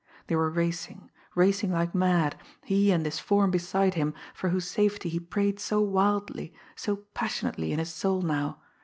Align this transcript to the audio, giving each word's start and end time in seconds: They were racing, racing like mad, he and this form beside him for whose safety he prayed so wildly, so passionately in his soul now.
They 0.25 0.35
were 0.35 0.49
racing, 0.49 1.11
racing 1.35 1.71
like 1.71 1.93
mad, 1.93 2.35
he 2.63 2.91
and 2.91 3.05
this 3.05 3.19
form 3.19 3.51
beside 3.51 3.93
him 3.93 4.15
for 4.33 4.49
whose 4.49 4.65
safety 4.67 5.09
he 5.09 5.19
prayed 5.19 5.59
so 5.59 5.79
wildly, 5.79 6.55
so 6.75 6.95
passionately 7.13 7.71
in 7.71 7.77
his 7.77 7.93
soul 7.93 8.23
now. 8.23 8.59